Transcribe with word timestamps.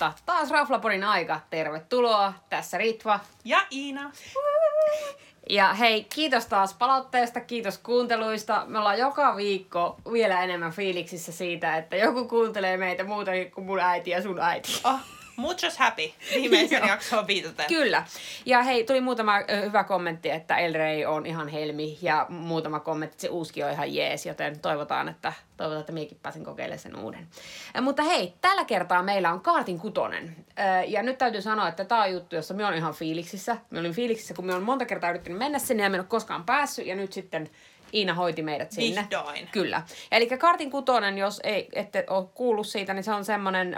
Mutta 0.00 0.12
taas 0.26 0.50
Raflaporin 0.50 1.04
aika. 1.04 1.40
Tervetuloa. 1.50 2.32
Tässä 2.50 2.78
Ritva. 2.78 3.20
Ja 3.44 3.58
Iina. 3.72 4.12
Ja 5.50 5.74
hei, 5.74 6.04
kiitos 6.04 6.46
taas 6.46 6.74
palautteesta, 6.74 7.40
kiitos 7.40 7.78
kuunteluista. 7.78 8.64
Me 8.66 8.78
ollaan 8.78 8.98
joka 8.98 9.36
viikko 9.36 9.96
vielä 10.12 10.42
enemmän 10.42 10.72
fiiliksissä 10.72 11.32
siitä, 11.32 11.76
että 11.76 11.96
joku 11.96 12.28
kuuntelee 12.28 12.76
meitä 12.76 13.04
muutakin 13.04 13.50
kuin 13.50 13.66
mun 13.66 13.80
äiti 13.80 14.10
ja 14.10 14.22
sun 14.22 14.40
äiti. 14.40 14.80
Oh, 14.84 15.00
muchos 15.36 15.78
happy. 15.78 16.12
Viimeisen 16.34 16.88
jaksoon 16.88 17.26
viitaten. 17.26 17.66
Kyllä. 17.66 18.04
Ja 18.46 18.62
hei, 18.62 18.84
tuli 18.84 19.00
muutama 19.00 19.38
ö, 19.38 19.60
hyvä 19.64 19.84
kommentti, 19.84 20.30
että 20.30 20.56
El 20.56 20.74
Rey 20.74 21.04
on 21.04 21.26
ihan 21.26 21.48
helmi 21.48 21.98
ja 22.02 22.26
muutama 22.28 22.80
kommentti, 22.80 23.14
että 23.14 23.22
se 23.22 23.28
uuski 23.28 23.62
on 23.62 23.70
ihan 23.70 23.94
jees, 23.94 24.26
joten 24.26 24.60
toivotaan, 24.60 25.08
että, 25.08 25.32
toivotaan, 25.56 25.80
että 25.80 25.92
minäkin 25.92 26.18
pääsen 26.22 26.44
kokeilemaan 26.44 26.78
sen 26.78 26.96
uuden. 26.96 27.26
Ä, 27.76 27.80
mutta 27.80 28.02
hei, 28.02 28.34
tällä 28.40 28.64
kertaa 28.64 29.02
meillä 29.02 29.32
on 29.32 29.40
kaartin 29.40 29.78
kutonen. 29.78 30.36
Ja 30.86 31.02
nyt 31.02 31.18
täytyy 31.18 31.42
sanoa, 31.42 31.68
että 31.68 31.84
tämä 31.84 32.02
on 32.02 32.12
juttu, 32.12 32.36
jossa 32.36 32.54
me 32.54 32.66
on 32.66 32.74
ihan 32.74 32.94
fiiliksissä. 32.94 33.56
Me 33.70 33.80
olin 33.80 33.92
fiiliksissä, 33.92 34.34
kun 34.34 34.46
me 34.46 34.54
on 34.54 34.62
monta 34.62 34.84
kertaa 34.84 35.10
yrittänyt 35.10 35.38
mennä 35.38 35.58
sinne 35.58 35.82
ja 35.82 35.90
me 35.90 35.96
en 35.96 36.00
ole 36.00 36.08
koskaan 36.08 36.44
päässyt. 36.44 36.86
Ja 36.86 36.96
nyt 36.96 37.12
sitten 37.12 37.50
Iina 37.94 38.14
hoiti 38.14 38.42
meidät 38.42 38.72
sinne. 38.72 39.00
Vihdoin. 39.00 39.48
Kyllä. 39.52 39.82
Eli 40.12 40.26
kartin 40.26 40.70
kutonen, 40.70 41.18
jos 41.18 41.40
ei, 41.44 41.68
ette 41.72 42.04
ole 42.10 42.26
kuullut 42.34 42.66
siitä, 42.66 42.94
niin 42.94 43.04
se 43.04 43.12
on 43.12 43.24
semmoinen 43.24 43.76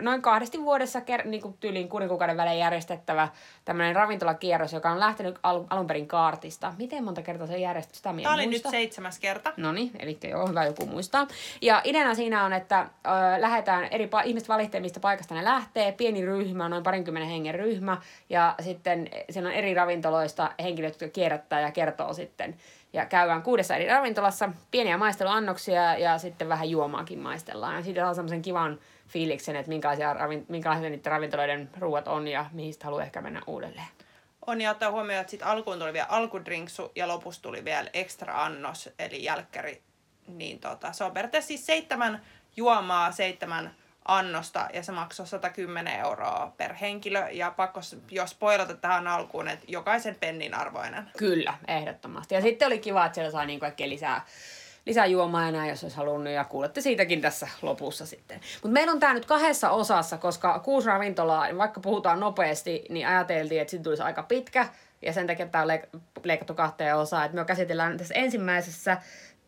noin 0.00 0.22
kahdesti 0.22 0.60
vuodessa 0.62 1.00
ker- 1.00 1.26
niin 1.26 1.42
kuin 1.42 1.56
tyyliin 1.60 1.88
kuuden 1.88 2.08
kuukauden 2.08 2.36
välein 2.36 2.58
järjestettävä 2.58 3.28
tämmöinen 3.64 3.96
ravintolakierros, 3.96 4.72
joka 4.72 4.90
on 4.90 5.00
lähtenyt 5.00 5.38
al- 5.42 5.64
alun 5.70 5.86
perin 5.86 6.06
kaartista. 6.08 6.74
Miten 6.78 7.04
monta 7.04 7.22
kertaa 7.22 7.46
se 7.46 7.52
on 7.54 7.60
järjestetty? 7.60 7.96
Sitä 7.96 8.14
Tämä 8.22 8.34
oli 8.34 8.46
muista. 8.46 8.68
nyt 8.68 8.70
seitsemäs 8.70 9.18
kerta. 9.18 9.52
No 9.56 9.72
niin, 9.72 9.90
eli 9.98 10.18
joo, 10.28 10.46
hyvä 10.48 10.64
joku 10.64 10.86
muistaa. 10.86 11.26
Ja 11.62 11.80
ideana 11.84 12.14
siinä 12.14 12.44
on, 12.44 12.52
että 12.52 12.80
ö, 12.80 13.40
lähdetään 13.40 13.88
eri 13.90 14.06
pa- 14.06 14.26
ihmiset 14.26 14.48
valitsee, 14.48 14.80
mistä 14.80 15.00
paikasta 15.00 15.34
ne 15.34 15.44
lähtee. 15.44 15.92
Pieni 15.92 16.24
ryhmä, 16.26 16.68
noin 16.68 16.82
parinkymmenen 16.82 17.28
hengen 17.28 17.54
ryhmä. 17.54 17.96
Ja 18.30 18.54
sitten 18.60 19.10
siellä 19.30 19.48
on 19.48 19.54
eri 19.54 19.74
ravintoloista 19.74 20.50
henkilöt, 20.62 21.00
jotka 21.00 21.12
kierrättää 21.14 21.60
ja 21.60 21.70
kertoo 21.70 22.12
sitten. 22.12 22.56
Ja 22.94 23.06
käydään 23.06 23.42
kuudessa 23.42 23.76
eri 23.76 23.88
ravintolassa, 23.88 24.50
pieniä 24.70 24.98
maisteluannoksia 24.98 25.98
ja 25.98 26.18
sitten 26.18 26.48
vähän 26.48 26.70
juomaakin 26.70 27.18
maistellaan. 27.18 27.76
Ja 27.76 27.82
siitä 27.82 28.00
saa 28.00 28.14
semmoisen 28.14 28.42
kivan 28.42 28.78
fiiliksen, 29.08 29.56
että 29.56 29.68
minkälaisia, 29.68 30.16
minkälaisia 30.48 30.90
niiden 30.90 31.12
ravintoloiden 31.12 31.70
ruuat 31.78 32.08
on 32.08 32.28
ja 32.28 32.46
mihin 32.52 32.74
haluaa 32.82 33.02
ehkä 33.02 33.20
mennä 33.20 33.40
uudelleen. 33.46 33.86
On 34.46 34.60
ja 34.60 34.70
ottaa 34.70 34.90
huomioon, 34.90 35.20
että 35.20 35.30
sitten 35.30 35.48
alkuun 35.48 35.78
tuli 35.78 35.92
vielä 35.92 36.06
alkudrinksu 36.10 36.92
ja 36.96 37.08
lopussa 37.08 37.42
tuli 37.42 37.64
vielä 37.64 37.90
extra 37.92 38.44
annos, 38.44 38.90
eli 38.98 39.24
jälkkäri. 39.24 39.82
Niin 40.26 40.60
tota, 40.60 40.92
se 40.92 41.04
on 41.04 41.12
periaatteessa 41.12 41.48
siis 41.48 41.66
seitsemän 41.66 42.22
juomaa, 42.56 43.12
seitsemän 43.12 43.74
annosta 44.04 44.68
ja 44.72 44.82
se 44.82 44.92
maksoi 44.92 45.26
110 45.26 46.00
euroa 46.00 46.52
per 46.56 46.74
henkilö. 46.74 47.28
Ja 47.30 47.50
pakko, 47.50 47.80
jos 48.10 48.30
spoilata 48.30 48.74
tähän 48.74 49.08
alkuun, 49.08 49.48
että 49.48 49.64
jokaisen 49.68 50.16
pennin 50.20 50.54
arvoinen. 50.54 51.10
Kyllä, 51.16 51.54
ehdottomasti. 51.68 52.34
Ja 52.34 52.40
sitten 52.40 52.66
oli 52.66 52.78
kiva, 52.78 53.06
että 53.06 53.14
siellä 53.14 53.30
sai 53.30 53.46
niin 53.46 53.60
kaikkea 53.60 53.88
lisää, 53.88 54.24
lisää 54.86 55.06
juomaa 55.06 55.48
enää, 55.48 55.68
jos 55.68 55.82
olisi 55.82 55.96
halunnut, 55.96 56.32
ja 56.32 56.44
kuulette 56.44 56.80
siitäkin 56.80 57.20
tässä 57.20 57.48
lopussa 57.62 58.06
sitten. 58.06 58.40
Mutta 58.54 58.72
meillä 58.72 58.92
on 58.92 59.00
tämä 59.00 59.14
nyt 59.14 59.26
kahdessa 59.26 59.70
osassa, 59.70 60.18
koska 60.18 60.58
kuusi 60.58 60.88
ravintolaa, 60.88 61.46
vaikka 61.58 61.80
puhutaan 61.80 62.20
nopeasti, 62.20 62.84
niin 62.90 63.06
ajateltiin, 63.06 63.60
että 63.60 63.70
siitä 63.70 63.84
tulisi 63.84 64.02
aika 64.02 64.22
pitkä, 64.22 64.68
ja 65.02 65.12
sen 65.12 65.26
takia 65.26 65.46
tämä 65.46 65.62
on 65.62 65.68
leik- 65.68 66.00
leikattu 66.24 66.54
kahteen 66.54 66.96
osaan. 66.96 67.24
Että 67.24 67.36
me 67.36 67.44
käsitellään 67.44 67.98
tässä 67.98 68.14
ensimmäisessä 68.14 68.96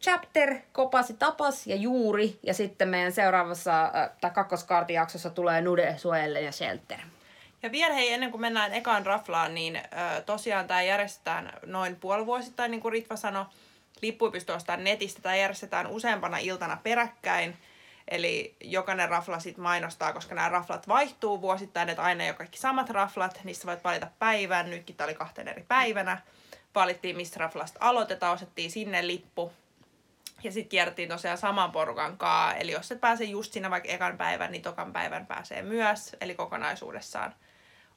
chapter, 0.06 0.54
kopasi, 0.72 1.14
tapas 1.14 1.66
ja 1.66 1.76
juuri, 1.76 2.38
ja 2.42 2.54
sitten 2.54 2.88
meidän 2.88 3.12
seuraavassa, 3.12 3.84
äh, 3.84 4.10
tai 4.20 4.30
kakkoskaartijaksossa 4.30 5.30
tulee 5.30 5.60
nude, 5.60 5.94
suojelle 5.98 6.40
ja 6.40 6.52
shelter. 6.52 6.98
Ja 7.62 7.72
vielä 7.72 7.94
hei, 7.94 8.12
ennen 8.12 8.30
kuin 8.30 8.40
mennään 8.40 8.72
ekaan 8.72 9.06
raflaan, 9.06 9.55
niin 9.55 9.77
ö, 9.77 9.80
tosiaan 10.27 10.66
tämä 10.66 10.83
järjestetään 10.83 11.52
noin 11.66 11.96
puolivuosittain, 11.96 12.70
niin 12.70 12.80
kuin 12.80 12.92
Ritva 12.92 13.16
sanoi. 13.16 13.45
Lippuja 14.02 14.30
pystyy 14.33 14.55
ostamaan 14.55 14.84
netistä. 14.84 15.22
Tämä 15.22 15.36
järjestetään 15.36 15.86
useampana 15.86 16.39
iltana 16.39 16.78
peräkkäin. 16.83 17.56
Eli 18.08 18.56
jokainen 18.61 19.08
rafla 19.08 19.39
sitten 19.39 19.62
mainostaa, 19.62 20.12
koska 20.12 20.34
nämä 20.34 20.48
raflat 20.48 20.89
vaihtuu 20.89 21.40
vuosittain, 21.40 21.89
että 21.89 22.02
aina 22.02 22.24
ei 22.24 22.30
ole 22.30 22.36
kaikki 22.36 22.58
samat 22.58 22.90
raflat. 22.90 23.40
Niistä 23.45 23.66
voit 23.66 23.84
valita 23.84 24.06
päivän. 24.18 24.70
Nytkin 24.70 24.96
tämä 24.96 25.06
oli 25.06 25.14
kahteen 25.14 25.48
eri 25.48 25.64
päivänä. 25.68 26.22
Valittiin, 26.74 27.16
mistä 27.16 27.40
raflasta 27.40 27.78
aloitetaan, 27.83 28.34
osettiin 28.34 28.70
sinne 28.70 29.06
lippu. 29.06 29.52
Ja 30.46 30.52
sitten 30.52 30.68
kierrettiin 30.68 31.08
tosiaan 31.08 31.39
saman 31.39 31.73
porukan 31.73 32.18
kaa. 32.18 32.55
Eli 32.55 32.73
jos 32.73 32.92
et 32.92 33.01
pääse 33.01 33.24
just 33.24 33.52
siinä 33.52 33.70
vaikka 33.70 33.89
ekan 33.89 34.18
päivän, 34.18 34.52
niin 34.52 34.62
tokan 34.62 34.92
päivän 34.92 35.27
pääsee 35.27 35.62
myös. 35.62 36.17
Eli 36.20 36.34
kokonaisuudessaan 36.34 37.34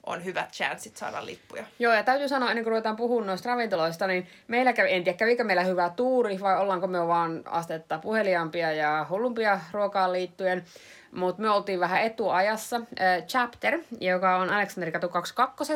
on 0.06 0.26
hyvät 0.26 0.52
chanssit 0.52 0.98
saada 0.98 1.26
lippuja. 1.26 1.64
Joo, 1.80 1.94
ja 1.94 2.04
täytyy 2.04 2.28
sanoa, 2.28 2.50
ennen 2.50 2.64
kuin 2.64 2.72
ruvetaan 2.72 2.96
puhumaan 2.96 3.28
noista 3.28 3.50
ravintoloista, 3.50 4.08
niin 4.08 4.28
meillä 4.48 4.74
kävi, 4.74 4.94
en 4.94 5.04
tiedä, 5.04 5.18
kävikö 5.18 5.44
meillä 5.44 5.64
hyvä 5.64 5.90
tuuri, 5.90 6.40
vai 6.40 6.58
ollaanko 6.58 6.88
me 6.88 7.08
vaan 7.08 7.42
astetta 7.46 8.00
puheliaampia 8.00 8.72
ja 8.72 9.06
hullumpia 9.10 9.60
ruokaan 9.72 10.14
liittyen. 10.14 10.66
Mutta 11.12 11.42
me 11.42 11.50
oltiin 11.50 11.80
vähän 11.80 12.02
etuajassa. 12.02 12.76
Äh, 12.76 13.24
Chapter, 13.28 13.80
joka 14.00 14.36
on 14.38 14.50
Aleksanterikatu 14.50 15.10
22. 15.10 15.74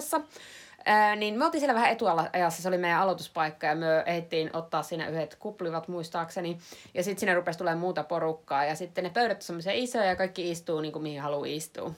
Niin 1.16 1.38
me 1.38 1.45
oltiin 1.45 1.59
siellä 1.61 1.73
vähän 1.73 1.91
etuajassa, 1.91 2.61
se 2.61 2.67
oli 2.67 2.77
meidän 2.77 2.99
aloituspaikka 2.99 3.67
ja 3.67 3.75
me 3.75 4.03
ehdittiin 4.05 4.49
ottaa 4.53 4.83
siinä 4.83 5.07
yhdet 5.07 5.35
kuplivat 5.35 5.88
muistaakseni. 5.88 6.57
Ja 6.94 7.03
sitten 7.03 7.19
sinne 7.19 7.33
rupesi 7.35 7.57
tulemaan 7.57 7.79
muuta 7.79 8.03
porukkaa 8.03 8.66
ja 8.66 8.75
sitten 8.75 9.03
ne 9.03 9.09
pöydät 9.09 9.38
on 9.38 9.41
semmoisia 9.41 9.73
isoja 9.75 10.05
ja 10.05 10.16
kaikki 10.16 10.51
istuu 10.51 10.81
niin 10.81 10.93
kuin 10.93 11.03
mihin 11.03 11.22
haluaa 11.22 11.47
istua. 11.47 11.91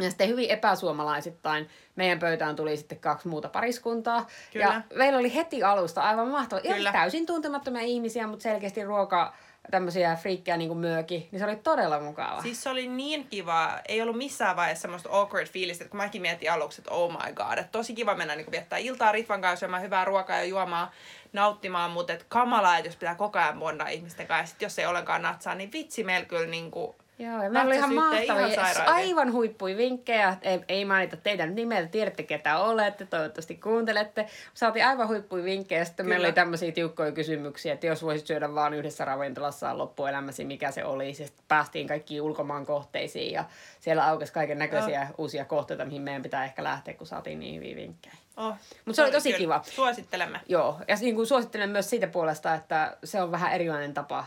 Ja 0.00 0.10
sitten 0.10 0.28
hyvin 0.28 0.50
epäsuomalaisittain 0.50 1.68
meidän 1.96 2.18
pöytään 2.18 2.56
tuli 2.56 2.76
sitten 2.76 2.98
kaksi 2.98 3.28
muuta 3.28 3.48
pariskuntaa. 3.48 4.26
Kyllä. 4.52 4.64
Ja 4.64 4.82
meillä 4.94 5.18
oli 5.18 5.34
heti 5.34 5.62
alusta 5.62 6.02
aivan 6.02 6.28
mahtava. 6.28 6.60
Ihan 6.64 6.92
täysin 6.92 7.26
tuntemattomia 7.26 7.82
ihmisiä, 7.82 8.26
mutta 8.26 8.42
selkeästi 8.42 8.84
ruoka 8.84 9.34
tämmöisiä 9.70 10.16
friikkejä 10.16 10.56
niin 10.56 10.68
kuin 10.68 10.78
myöki, 10.78 11.28
niin 11.30 11.40
se 11.40 11.44
oli 11.44 11.56
todella 11.56 12.00
mukava. 12.00 12.42
Siis 12.42 12.62
se 12.62 12.70
oli 12.70 12.88
niin 12.88 13.26
kiva, 13.28 13.78
ei 13.88 14.02
ollut 14.02 14.16
missään 14.16 14.56
vaiheessa 14.56 14.82
semmoista 14.82 15.08
awkward 15.12 15.46
fiilistä, 15.46 15.84
että 15.84 15.96
mäkin 15.96 16.22
mietin 16.22 16.52
aluksi, 16.52 16.80
että 16.80 16.90
oh 16.90 17.12
my 17.12 17.32
god, 17.32 17.58
että 17.58 17.72
tosi 17.72 17.94
kiva 17.94 18.14
mennä 18.14 18.36
niin 18.36 18.50
viettää 18.50 18.78
iltaa 18.78 19.12
Ritvan 19.12 19.40
kanssa, 19.40 19.60
syömään 19.60 19.82
hyvää 19.82 20.04
ruokaa 20.04 20.36
ja 20.36 20.44
juomaan, 20.44 20.90
nauttimaan, 21.32 21.90
mutta 21.90 22.12
et 22.12 22.26
kamalaa, 22.28 22.78
että 22.78 22.88
jos 22.88 22.96
pitää 22.96 23.14
koko 23.14 23.38
ajan 23.38 23.90
ihmisten 23.90 24.26
kanssa, 24.26 24.42
ja 24.42 24.46
sit 24.46 24.62
jos 24.62 24.78
ei 24.78 24.86
ollenkaan 24.86 25.22
natsaa, 25.22 25.54
niin 25.54 25.72
vitsi 25.72 26.04
meillä 26.04 26.26
kyllä 26.26 26.46
niin 26.46 26.70
kuin, 26.70 26.94
Joo, 27.20 27.42
ja 27.42 27.50
meillä 27.50 27.66
oli 27.68 27.76
ihan 27.76 27.94
mahtavia, 27.94 28.46
ihan 28.46 28.68
hyvin. 28.68 28.88
aivan 28.88 29.32
huippui 29.32 29.76
vinkkejä. 29.76 30.36
Ei, 30.42 30.60
ei 30.68 30.84
mainita 30.84 31.16
teidän 31.16 31.54
nimeltä, 31.54 31.88
tiedätte 31.88 32.22
ketä 32.22 32.58
olette, 32.58 33.06
toivottavasti 33.06 33.54
kuuntelette. 33.54 34.26
Saatiin 34.54 34.86
aivan 34.86 35.08
huippui 35.08 35.44
vinkkejä, 35.44 35.84
sitten 35.84 36.04
Kyllä. 36.04 36.14
meillä 36.14 36.26
oli 36.26 36.32
tämmöisiä 36.32 36.72
tiukkoja 36.72 37.12
kysymyksiä, 37.12 37.72
että 37.72 37.86
jos 37.86 38.02
voisit 38.02 38.26
syödä 38.26 38.54
vaan 38.54 38.74
yhdessä 38.74 39.04
ravintolassa 39.04 39.78
loppuelämäsi, 39.78 40.44
mikä 40.44 40.70
se 40.70 40.84
oli. 40.84 41.14
Sitten 41.14 41.44
päästiin 41.48 41.88
kaikkiin 41.88 42.22
ulkomaan 42.22 42.66
kohteisiin 42.66 43.32
ja 43.32 43.44
siellä 43.80 44.06
aukesi 44.06 44.32
kaiken 44.32 44.58
näköisiä 44.58 45.08
uusia 45.18 45.44
kohteita, 45.44 45.84
mihin 45.84 46.02
meidän 46.02 46.22
pitää 46.22 46.44
ehkä 46.44 46.64
lähteä, 46.64 46.94
kun 46.94 47.06
saatiin 47.06 47.40
niin 47.40 47.54
hyviä 47.54 47.76
vinkkejä. 47.76 48.14
oh, 48.36 48.54
Mut 48.84 48.96
se 48.96 49.02
oli 49.02 49.10
tosi 49.12 49.28
kyllä. 49.28 49.38
kiva. 49.38 49.60
Suosittelemme. 49.64 50.40
Joo, 50.48 50.80
ja 50.88 50.96
niin 51.00 51.14
kuin 51.14 51.26
suosittelen 51.26 51.70
myös 51.70 51.90
siitä 51.90 52.06
puolesta, 52.06 52.54
että 52.54 52.96
se 53.04 53.22
on 53.22 53.30
vähän 53.30 53.52
erilainen 53.52 53.94
tapa 53.94 54.24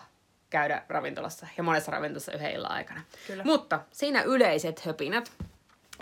käydä 0.54 0.82
ravintolassa 0.90 1.48
ja 1.58 1.64
monessa 1.64 1.92
ravintolassa 1.92 2.32
yhden 2.32 2.52
illan 2.52 2.72
aikana. 2.72 3.02
Kyllä. 3.28 3.44
Mutta 3.44 3.80
siinä 3.92 4.22
yleiset 4.22 4.86
höpinät. 4.86 5.32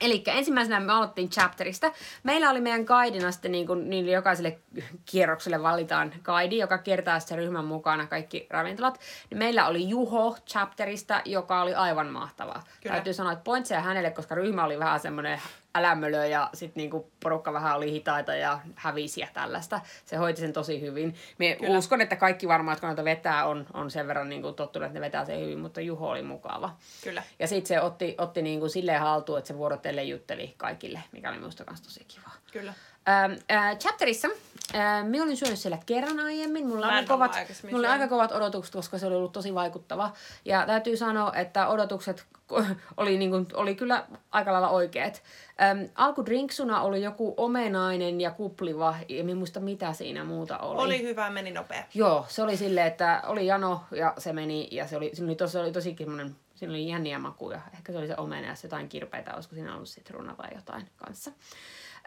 Eli 0.01 0.23
ensimmäisenä 0.27 0.79
me 0.79 0.93
aloittiin 0.93 1.29
chapterista. 1.29 1.91
Meillä 2.23 2.49
oli 2.49 2.61
meidän 2.61 2.83
guidina 2.83 3.31
sitten 3.31 3.51
niin 3.51 3.67
kuin, 3.67 3.89
niin 3.89 4.09
jokaiselle 4.09 4.59
kierrokselle 5.05 5.63
valitaan 5.63 6.13
guidi, 6.23 6.57
joka 6.57 6.77
kiertää 6.77 7.19
sitten 7.19 7.37
ryhmän 7.37 7.65
mukana 7.65 8.07
kaikki 8.07 8.47
ravintolat. 8.49 8.99
Niin 9.29 9.37
meillä 9.37 9.67
oli 9.67 9.89
Juho 9.89 10.37
chapterista, 10.49 11.21
joka 11.25 11.61
oli 11.61 11.73
aivan 11.73 12.07
mahtava. 12.07 12.53
Kyllä. 12.81 12.95
Täytyy 12.95 13.13
sanoa, 13.13 13.31
että 13.31 13.43
pointseja 13.43 13.81
hänelle, 13.81 14.11
koska 14.11 14.35
ryhmä 14.35 14.63
oli 14.63 14.79
vähän 14.79 14.99
semmoinen 14.99 15.41
älämölö 15.75 16.25
ja 16.25 16.49
sitten 16.53 16.81
niinku 16.81 17.11
porukka 17.23 17.53
vähän 17.53 17.75
oli 17.75 17.91
hitaita 17.91 18.35
ja 18.35 18.59
hävisi 18.75 19.21
ja 19.21 19.27
tällaista. 19.33 19.81
Se 20.05 20.15
hoiti 20.15 20.41
sen 20.41 20.53
tosi 20.53 20.81
hyvin. 20.81 21.15
Me 21.37 21.57
Kyllä. 21.59 21.77
uskon, 21.77 22.01
että 22.01 22.15
kaikki 22.15 22.47
varmaan, 22.47 22.73
jotka 22.73 22.87
noita 22.87 23.03
vetää, 23.03 23.45
on, 23.45 23.65
on 23.73 23.91
sen 23.91 24.07
verran 24.07 24.29
niinku 24.29 24.51
tottunut, 24.51 24.85
että 24.85 24.99
ne 24.99 25.05
vetää 25.05 25.25
sen 25.25 25.39
hyvin, 25.39 25.59
mutta 25.59 25.81
Juho 25.81 26.09
oli 26.09 26.21
mukava. 26.21 26.75
Kyllä. 27.03 27.23
Ja 27.39 27.47
sitten 27.47 27.67
se 27.67 27.81
otti, 27.81 28.15
otti 28.17 28.41
niinku 28.41 28.69
silleen 28.69 29.01
haltuun, 29.01 29.37
että 29.37 29.47
se 29.47 29.57
vuorotellen 29.57 30.09
jutteli 30.09 30.53
kaikille, 30.57 31.03
mikä 31.11 31.29
oli 31.29 31.37
minusta 31.37 31.63
myös 31.69 31.81
tosi 31.81 32.05
kiva. 32.07 32.31
Kyllä. 32.51 32.73
Ähm, 33.09 33.33
äh, 33.51 33.77
chapterissa 33.77 34.27
äh, 34.75 35.05
minä 35.05 35.23
olin 35.23 35.37
syönyt 35.37 35.59
siellä 35.59 35.77
kerran 35.85 36.19
aiemmin. 36.19 36.67
Mulla 36.67 36.87
oli, 36.87 37.05
kovat, 37.05 37.35
mulla 37.63 37.77
oli 37.77 37.87
aika 37.87 38.07
kovat 38.07 38.31
odotukset, 38.31 38.75
koska 38.75 38.97
se 38.97 39.07
oli 39.07 39.15
ollut 39.15 39.31
tosi 39.31 39.53
vaikuttava. 39.53 40.13
Ja 40.45 40.65
täytyy 40.65 40.97
sanoa, 40.97 41.33
että 41.33 41.67
odotukset 41.67 42.25
oli, 42.97 43.17
niin 43.17 43.31
kuin, 43.31 43.47
oli 43.53 43.75
kyllä 43.75 44.05
aika 44.31 44.53
lailla 44.53 44.69
oikeat. 44.69 45.23
Ähm, 45.61 45.79
alkudrinksuna 45.95 46.81
oli 46.81 47.01
joku 47.01 47.33
omenainen 47.37 48.21
ja 48.21 48.31
kupliva, 48.31 48.95
en 49.09 49.37
muista 49.37 49.59
mitä 49.59 49.93
siinä 49.93 50.23
muuta 50.23 50.57
oli. 50.57 50.81
Oli 50.81 51.01
hyvä, 51.01 51.29
meni 51.29 51.51
nopea. 51.51 51.83
Joo, 51.93 52.25
se 52.27 52.43
oli 52.43 52.57
silleen, 52.57 52.87
että 52.87 53.23
oli 53.27 53.45
jano 53.47 53.81
ja 53.91 54.13
se 54.17 54.33
meni, 54.33 54.67
ja 54.71 54.87
se 54.87 54.97
oli, 54.97 55.11
se 55.13 55.23
oli, 55.23 55.35
tosi, 55.35 55.57
oli 55.57 55.71
tosi 55.71 55.95
semmoinen 55.97 56.35
Siinä 56.61 56.73
oli 56.73 56.87
jänniä 56.87 57.19
makuja. 57.19 57.61
Ehkä 57.73 57.91
se 57.91 57.97
oli 57.97 58.07
se 58.07 58.15
omena 58.17 58.47
ja 58.47 58.55
jotain 58.63 58.89
kirpeitä, 58.89 59.33
olisiko 59.33 59.55
siinä 59.55 59.75
ollut 59.75 59.89
sitruuna 59.89 60.35
tai 60.35 60.49
jotain 60.55 60.87
kanssa. 60.97 61.31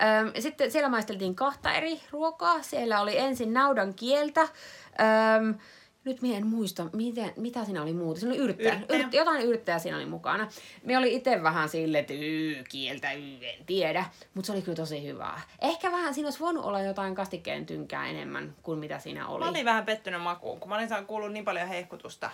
Öm, 0.03 0.33
sitten 0.43 0.71
siellä 0.71 0.89
maisteltiin 0.89 1.35
kahta 1.35 1.73
eri 1.73 2.01
ruokaa. 2.11 2.63
Siellä 2.63 3.01
oli 3.01 3.19
ensin 3.19 3.53
naudan 3.53 3.95
kieltä. 3.95 4.41
Öm, 4.41 5.55
nyt 6.05 6.23
minä 6.23 6.37
en 6.37 6.47
muista, 6.47 6.87
miten, 6.93 7.33
mitä 7.37 7.65
siinä 7.65 7.83
oli 7.83 7.93
muuta. 7.93 8.21
Siinä 8.21 8.35
oli 8.35 8.43
yrttejä. 8.43 8.75
Yrttejä. 8.75 9.01
Yrtti, 9.01 9.17
jotain 9.17 9.47
yrttejä 9.47 9.79
siinä 9.79 9.97
oli 9.97 10.07
mukana. 10.07 10.49
Me 10.85 10.99
oli 10.99 11.15
itse 11.15 11.43
vähän 11.43 11.69
silleen, 11.69 12.01
että 12.01 12.13
yy, 12.13 12.65
kieltä, 12.69 13.13
yy, 13.13 13.39
en 13.43 13.65
tiedä. 13.67 14.05
Mutta 14.35 14.47
se 14.47 14.53
oli 14.53 14.63
kyllä 14.63 14.77
tosi 14.77 15.07
hyvää. 15.07 15.41
Ehkä 15.63 15.93
vähän 15.93 16.15
siinä 16.15 16.27
olisi 16.27 16.41
voinut 16.41 16.65
olla 16.65 16.81
jotain 16.83 17.15
kastikkeen 17.15 17.67
tynkää 17.67 18.07
enemmän 18.07 18.55
kuin 18.63 18.79
mitä 18.79 18.99
siinä 18.99 19.29
oli. 19.29 19.45
Mä 19.45 19.51
olin 19.51 19.65
vähän 19.65 19.85
pettynyt 19.85 20.23
makuun, 20.23 20.61
kun 20.61 20.69
mä 20.69 20.75
olin 20.75 20.89
saanut 20.89 21.07
kuullut 21.07 21.33
niin 21.33 21.45
paljon 21.45 21.69
hehkutusta. 21.69 22.31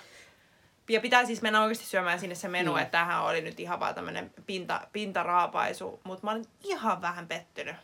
Ja 0.91 1.01
pitää 1.01 1.25
siis 1.25 1.43
mennä 1.43 1.63
oikeasti 1.63 1.87
syömään 1.87 2.21
sinne 2.21 2.35
se 2.35 2.49
menu, 2.49 2.75
Niin. 2.75 2.83
että 2.83 2.99
tämähän 2.99 3.23
oli 3.23 3.41
nyt 3.41 3.61
ihan 3.61 3.81
vaan 3.81 3.95
tämmönen 3.95 4.31
pinta, 4.47 4.81
pintaraapaisu. 4.93 6.01
Mutta 6.05 6.27
mä 6.27 6.31
olin 6.31 6.45
ihan 6.65 7.03
vähän 7.03 7.29
pettynyt 7.29 7.77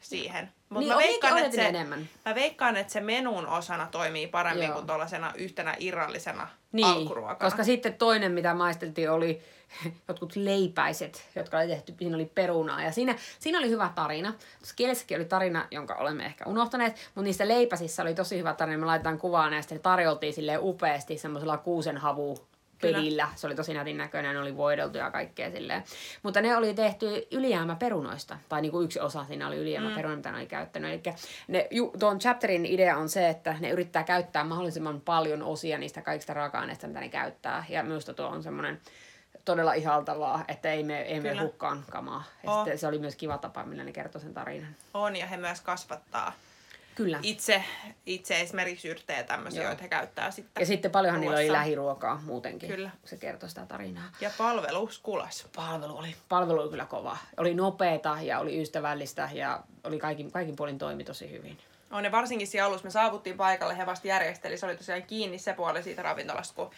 siihen. 0.00 0.52
Mutta 0.68 0.80
Niin, 0.80 0.92
mä, 0.92 0.96
veikkaan, 0.98 1.38
että 1.38 1.56
se, 1.56 1.66
enemmän. 1.66 2.08
mä 2.26 2.34
veikkaan, 2.34 2.76
että 2.76 2.92
se 2.92 3.00
menun 3.00 3.46
osana 3.46 3.86
toimii 3.90 4.26
paremmin 4.26 4.64
Joo. 4.66 4.74
kuin 4.74 4.86
tuollaisena 4.86 5.32
yhtenä 5.36 5.76
irrallisena 5.78 6.48
Niin, 6.72 6.86
alkuruokana. 6.86 7.38
koska 7.50 7.64
sitten 7.64 7.94
toinen, 7.94 8.32
mitä 8.32 8.54
maisteltiin, 8.54 9.10
oli 9.10 9.42
jotkut 10.08 10.36
leipäiset, 10.36 11.28
jotka 11.36 11.58
oli 11.58 11.66
tehty, 11.66 11.94
siinä 11.98 12.16
oli 12.16 12.24
perunaa. 12.34 12.82
Ja 12.82 12.92
siinä, 12.92 13.14
siinä 13.38 13.58
oli 13.58 13.68
hyvä 13.70 13.90
tarina. 13.94 14.32
Tuossa 14.58 14.74
kielessäkin 14.76 15.16
oli 15.16 15.24
tarina, 15.24 15.66
jonka 15.70 15.94
olemme 15.94 16.24
ehkä 16.26 16.44
unohtaneet, 16.46 16.92
mutta 17.14 17.22
niissä 17.22 17.48
leipäsissä 17.48 18.02
oli 18.02 18.14
tosi 18.14 18.38
hyvä 18.38 18.54
tarina. 18.54 18.78
Me 18.78 18.86
laitetaan 18.86 19.18
kuvaa 19.18 19.50
näistä, 19.50 19.74
ne 19.74 19.78
tarjoltiin 19.78 20.32
sille 20.32 20.58
upeasti 20.58 21.18
semmoisella 21.18 21.56
kuusenhavu 21.58 22.46
pelillä. 22.80 23.28
Se 23.36 23.46
oli 23.46 23.54
tosi 23.54 23.74
nätin 23.74 23.96
näköinen, 23.96 24.34
ne 24.34 24.40
oli 24.40 24.56
voideltu 24.56 24.98
ja 24.98 25.10
kaikkea 25.10 25.50
silleen. 25.50 25.84
Mutta 26.22 26.40
ne 26.40 26.56
oli 26.56 26.74
tehty 26.74 27.26
ylijäämäperunoista. 27.30 28.38
Tai 28.48 28.62
niinku 28.62 28.80
yksi 28.80 29.00
osa 29.00 29.24
siinä 29.24 29.46
oli 29.46 29.56
ylijäämäperuna, 29.56 30.16
mitä 30.16 30.30
ne 30.30 30.38
oli 30.38 30.46
käyttänyt. 30.46 30.90
Eli 30.90 31.14
ne, 31.48 31.68
ju, 31.70 31.92
tuon 31.98 32.18
chapterin 32.18 32.66
idea 32.66 32.96
on 32.96 33.08
se, 33.08 33.28
että 33.28 33.56
ne 33.60 33.70
yrittää 33.70 34.02
käyttää 34.02 34.44
mahdollisimman 34.44 35.00
paljon 35.00 35.42
osia 35.42 35.78
niistä 35.78 36.02
kaikista 36.02 36.34
raaka-aineista, 36.34 36.86
mitä 36.86 37.00
ne 37.00 37.08
käyttää. 37.08 37.64
Ja 37.68 37.82
minusta 37.82 38.14
tuo 38.14 38.26
on 38.26 38.42
semmoinen 38.42 38.80
todella 39.44 39.72
ihaltavaa, 39.72 40.44
että 40.48 40.72
ei 40.72 40.82
me, 40.82 41.00
ei 41.00 41.20
me 41.20 41.40
hukkaan 41.42 41.84
kamaa. 41.90 42.24
Ja 42.44 42.54
sitten 42.54 42.78
se 42.78 42.86
oli 42.86 42.98
myös 42.98 43.16
kiva 43.16 43.38
tapa, 43.38 43.64
millä 43.64 43.84
ne 43.84 43.92
kertoi 43.92 44.20
sen 44.20 44.34
tarinan. 44.34 44.76
On, 44.94 45.16
ja 45.16 45.26
he 45.26 45.36
myös 45.36 45.60
kasvattaa 45.60 46.32
Kyllä. 47.02 47.20
itse, 47.22 47.64
itse 48.06 48.40
esimerkiksi 48.40 48.88
yrttejä 48.88 49.22
tämmöisiä, 49.22 49.62
Joo. 49.62 49.70
joita 49.70 49.82
he 49.82 49.88
käyttää 49.88 50.30
sitten. 50.30 50.60
Ja 50.60 50.66
sitten 50.66 50.90
paljonhan 50.90 51.20
niillä 51.20 51.36
oli 51.36 51.46
ruoassa. 51.46 51.60
lähiruokaa 51.60 52.22
muutenkin. 52.24 52.68
Kyllä. 52.68 52.90
Se 53.04 53.16
kertoi 53.16 53.48
sitä 53.48 53.66
tarinaa. 53.66 54.04
Ja 54.20 54.30
palvelus 54.38 54.98
kulas. 54.98 55.46
palvelu 55.56 55.96
oli, 55.96 56.14
palvelu 56.28 56.60
oli 56.60 56.70
kyllä 56.70 56.84
kova. 56.86 57.16
Oli 57.36 57.54
nopeeta 57.54 58.18
ja 58.22 58.38
oli 58.38 58.62
ystävällistä 58.62 59.28
ja 59.32 59.60
oli 59.84 59.98
kaikin, 59.98 60.32
kaikin 60.32 60.56
puolin 60.56 60.78
toimi 60.78 61.04
tosi 61.04 61.30
hyvin. 61.30 61.58
On 61.90 62.04
ja 62.04 62.12
varsinkin 62.12 62.46
siellä 62.46 62.68
alussa 62.68 62.84
me 62.84 62.90
saavuttiin 62.90 63.36
paikalle, 63.36 63.76
he 63.76 63.86
vasta 63.86 64.08
järjesteli, 64.08 64.58
se 64.58 64.66
oli 64.66 64.76
tosiaan 64.76 65.02
kiinni 65.02 65.38
se 65.38 65.52
puoli 65.54 65.82
siitä 65.82 66.02
ravintolasta, 66.02 66.54
kun 66.54 66.70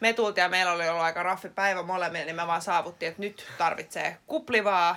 me 0.00 0.12
tultiin 0.12 0.42
ja 0.42 0.48
meillä 0.48 0.72
oli 0.72 0.88
ollut 0.88 1.02
aika 1.02 1.22
raffi 1.22 1.48
päivä 1.48 1.82
molemmille, 1.82 2.24
niin 2.24 2.36
me 2.36 2.46
vaan 2.46 2.62
saavuttiin, 2.62 3.10
että 3.10 3.22
nyt 3.22 3.46
tarvitsee 3.58 4.16
kuplivaa. 4.26 4.96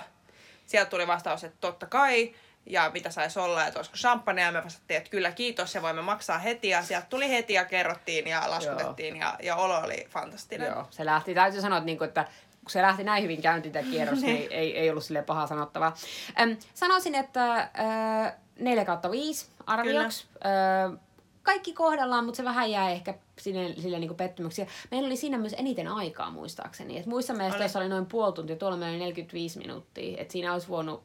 Sieltä 0.66 0.90
tuli 0.90 1.06
vastaus, 1.06 1.44
että 1.44 1.58
totta 1.60 1.86
kai, 1.86 2.34
ja 2.66 2.90
mitä 2.94 3.10
saisi 3.10 3.38
olla, 3.38 3.66
että 3.66 3.78
olisiko 3.78 3.96
champagnea, 3.96 4.46
ja 4.46 4.52
me 4.52 4.64
vastattiin, 4.64 4.98
että 4.98 5.10
kyllä 5.10 5.32
kiitos, 5.32 5.74
ja 5.74 5.82
voimme 5.82 6.02
maksaa 6.02 6.38
heti, 6.38 6.68
ja 6.68 6.82
sieltä 6.82 7.06
tuli 7.10 7.30
heti 7.30 7.52
ja 7.52 7.64
kerrottiin 7.64 8.26
ja 8.26 8.50
laskutettiin, 8.50 9.16
ja, 9.16 9.36
ja 9.42 9.56
olo 9.56 9.78
oli 9.78 10.06
fantastinen. 10.10 10.66
Joo, 10.66 10.86
se 10.90 11.04
lähti, 11.04 11.34
täytyy 11.34 11.60
sanoa, 11.60 11.78
että, 11.78 11.86
niinku, 11.86 12.04
että 12.04 12.24
kun 12.60 12.70
se 12.70 12.82
lähti 12.82 13.04
näin 13.04 13.22
hyvin 13.22 13.42
käyntiin 13.42 13.72
tämä 13.72 13.90
kierros, 13.90 14.20
niin 14.22 14.52
ei, 14.52 14.78
ei 14.78 14.90
ollut 14.90 15.04
sille 15.04 15.22
paha 15.22 15.46
sanottavaa. 15.46 15.94
Öm, 16.40 16.56
sanoisin, 16.74 17.14
että 17.14 17.54
äh, 17.54 18.34
4 18.58 18.84
kautta 18.84 19.10
5 19.10 19.46
arvioksi. 19.66 20.26
Ö, 20.34 20.98
kaikki 21.42 21.72
kohdallaan, 21.72 22.24
mutta 22.24 22.36
se 22.36 22.44
vähän 22.44 22.70
jää 22.70 22.90
ehkä 22.90 23.14
sinne, 23.38 23.74
sille 23.74 23.98
niin 23.98 24.14
pettymyksiä. 24.14 24.66
Meillä 24.90 25.06
oli 25.06 25.16
siinä 25.16 25.38
myös 25.38 25.54
eniten 25.58 25.88
aikaa 25.88 26.30
muistaakseni. 26.30 26.98
Et 26.98 27.06
muissa 27.06 27.34
meistä 27.34 27.78
Oli. 27.78 27.84
oli 27.84 27.88
noin 27.88 28.06
puoli 28.06 28.32
tuntia, 28.32 28.56
tuolla 28.56 28.76
meillä 28.76 28.92
oli 28.92 28.98
45 28.98 29.58
minuuttia. 29.58 30.20
Et 30.20 30.30
siinä 30.30 30.52
olisi 30.52 30.68
voinut 30.68 31.02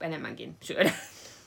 enemmänkin 0.00 0.56
syödä. 0.60 0.90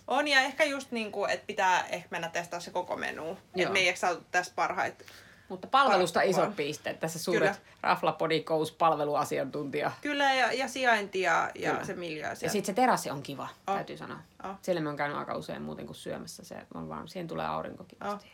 On 0.08 0.28
ja 0.28 0.42
ehkä 0.42 0.64
just 0.64 0.92
niin 0.92 1.12
kuin, 1.12 1.32
että 1.32 1.46
pitää 1.48 1.88
ehkä 1.88 2.08
mennä 2.12 2.30
testaa 2.30 2.60
se 2.60 2.72
koko 2.72 2.98
menu. 2.98 3.38
Että 3.56 3.74
me 3.74 3.80
ei 3.80 3.88
ehkä 3.88 4.00
saatu 4.00 4.24
tässä 4.32 4.54
parhaita. 4.56 5.04
Mutta 5.50 5.68
palvelusta 5.68 6.22
isot 6.22 6.56
pisteet. 6.56 7.00
Tässä 7.00 7.20
suuret 7.20 7.56
Kyllä. 7.58 7.70
Raflapodikous 7.82 8.72
palveluasiantuntija. 8.72 9.92
Kyllä 10.02 10.34
ja, 10.34 10.54
ja 10.54 10.68
sijainti 10.68 11.22
ja, 11.22 11.52
ja 11.56 11.72
Kyllä. 11.72 11.86
se 11.86 11.94
miljö. 11.94 12.28
Ja 12.28 12.36
sitten 12.36 12.66
se 12.66 12.74
terassi 12.74 13.10
on 13.10 13.24
kiva, 13.24 13.48
Oh. 13.68 13.76
täytyy 13.76 13.98
sanoa. 13.98 14.20
Oh. 14.44 14.56
Siellä 14.62 14.82
me 14.82 14.90
on 14.90 14.96
käynyt 14.98 15.18
aika 15.18 15.36
usein 15.38 15.62
muuten 15.62 15.86
kuin 15.86 15.96
syömässä. 15.96 16.44
Se 16.44 16.56
on 16.74 16.90
vaan, 16.90 17.08
siihen 17.08 17.28
tulee 17.28 17.46
aurinko 17.46 17.84
kivasti. 17.84 18.32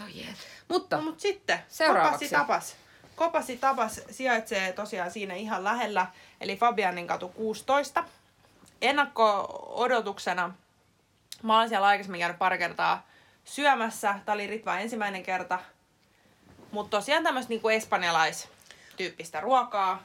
Oh. 0.00 0.04
Oh, 0.04 0.16
yeah. 0.16 0.34
Mutta 0.68 0.96
No, 0.96 1.02
mutta 1.02 1.20
sitten 1.20 1.58
Seuraavaksi. 1.68 2.28
Kopasi 2.28 2.30
tapas. 2.30 2.76
Kopasi 3.16 3.56
tapas 3.56 4.00
sijaitsee 4.10 4.72
tosiaan 4.72 5.10
siinä 5.10 5.34
ihan 5.34 5.64
lähellä, 5.64 6.06
eli 6.40 6.56
Fabianin 6.56 7.06
katu 7.06 7.28
16. 7.28 8.04
Ennakko-odotuksena, 8.82 10.54
mä 11.42 11.56
olen 11.56 11.68
siellä 11.68 11.86
aikaisemmin 11.86 12.20
käynyt 12.20 12.38
pari 12.38 12.58
kertaa 12.58 13.06
syömässä. 13.44 14.18
Tämä 14.24 14.34
oli 14.34 14.46
Ritva 14.46 14.78
ensimmäinen 14.78 15.22
kerta. 15.22 15.58
Mutta 16.72 16.96
tosiaan 16.96 17.22
tämmöistä 17.22 17.50
niinku 17.50 17.68
espanjalaistyyppistä 17.68 19.40
ruokaa. 19.40 20.02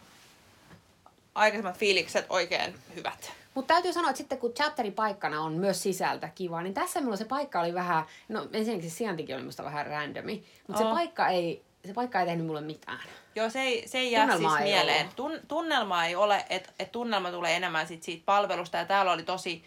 Aikaisemmat 1.35 1.77
fiilikset 1.77 2.25
oikein 2.29 2.75
hyvät. 2.95 3.31
Mutta 3.53 3.73
täytyy 3.73 3.93
sanoa, 3.93 4.09
että 4.09 4.17
sitten 4.17 4.37
kun 4.37 4.53
chapteripaikkana 4.53 5.41
on 5.41 5.53
myös 5.53 5.83
sisältä 5.83 6.29
kiva, 6.35 6.61
niin 6.61 6.73
tässä 6.73 7.01
mulla 7.01 7.15
se 7.15 7.25
paikka 7.25 7.59
oli 7.59 7.73
vähän, 7.73 8.05
no 8.29 8.47
ensinnäkin 8.53 8.89
se 8.89 8.95
sijaintikin 8.95 9.35
oli 9.35 9.43
musta 9.43 9.63
vähän 9.63 9.87
randomi, 9.87 10.45
mutta 10.67 10.81
se 10.81 10.87
Oo. 10.87 10.93
paikka 10.93 11.27
ei, 11.27 11.63
se 11.87 11.93
paikka 11.93 12.19
ei 12.19 12.25
tehnyt 12.25 12.45
mulle 12.45 12.61
mitään. 12.61 12.99
Joo, 13.35 13.49
se 13.49 13.61
ei, 13.61 13.87
se 13.87 13.97
ei 13.97 14.11
jää 14.11 14.27
Tunnelmaa 14.27 14.57
siis 14.57 14.61
ei 14.61 14.73
mieleen. 14.73 15.09
Tun, 15.15 15.39
tunnelma 15.47 16.05
ei 16.05 16.15
ole, 16.15 16.45
että 16.49 16.71
et 16.79 16.91
tunnelma 16.91 17.31
tulee 17.31 17.55
enemmän 17.55 17.87
sit 17.87 18.03
siitä 18.03 18.23
palvelusta. 18.25 18.77
Ja 18.77 18.85
täällä 18.85 19.11
oli 19.11 19.23
tosi 19.23 19.63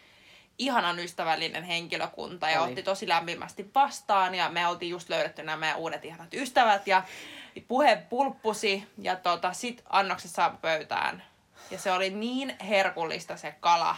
ihanan 0.59 0.99
ystävällinen 0.99 1.65
henkilökunta 1.65 2.50
ja 2.50 2.62
Oli. 2.62 2.69
otti 2.69 2.82
tosi 2.82 3.09
lämpimästi 3.09 3.70
vastaan. 3.75 4.35
Ja 4.35 4.49
me 4.49 4.67
oltiin 4.67 4.91
just 4.91 5.09
löydetty 5.09 5.43
nämä 5.43 5.56
meidän 5.56 5.79
uudet 5.79 6.05
ihanat 6.05 6.35
ystävät 6.35 6.87
ja 6.87 7.03
puhe 7.69 7.97
pulppusi 8.11 8.85
ja 8.99 9.17
tota, 9.17 9.53
sit 9.53 9.82
annokset 9.89 10.31
saapui 10.31 10.58
pöytään. 10.63 11.22
Ja 11.70 11.79
se 11.79 11.93
oli 11.93 12.10
niin 12.10 12.56
herkullista 12.60 13.37
se 13.37 13.55
kala. 13.60 13.96